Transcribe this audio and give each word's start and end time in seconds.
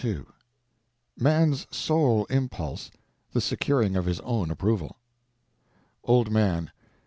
II 0.03 0.25
Man's 1.15 1.67
Sole 1.69 2.25
Impulse—the 2.25 3.39
Securing 3.39 3.95
of 3.95 4.05
His 4.07 4.19
Own 4.21 4.49
Approval 4.49 4.95
Old 6.03 6.31
Man. 6.31 6.71